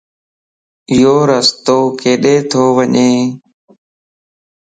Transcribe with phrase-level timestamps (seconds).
[1.01, 2.93] يورستو ڪيڏي تو وڃ؟